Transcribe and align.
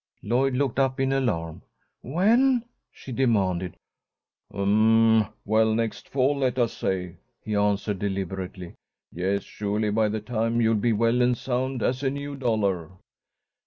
Lloyd 0.23 0.55
looked 0.55 0.79
up 0.79 0.99
in 0.99 1.13
alarm. 1.13 1.61
"When?" 2.01 2.65
she 2.91 3.11
demanded. 3.11 3.75
"Um 4.51 5.27
well, 5.45 5.75
next 5.75 6.09
fall, 6.09 6.39
let 6.39 6.57
us 6.57 6.73
say," 6.73 7.17
he 7.45 7.55
answered, 7.55 7.99
deliberately. 7.99 8.73
"Yes, 9.11 9.43
surely 9.43 9.91
by 9.91 10.09
that 10.09 10.25
time 10.25 10.59
you'll 10.59 10.73
be 10.73 10.91
well 10.91 11.21
and 11.21 11.37
sound 11.37 11.83
as 11.83 12.01
a 12.01 12.09
new 12.09 12.35
dollar." 12.35 12.89